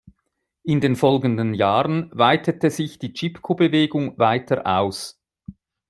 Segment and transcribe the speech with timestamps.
[0.63, 5.21] In den folgenden Jahren weitete sich die Chipko-Bewegung weiter aus.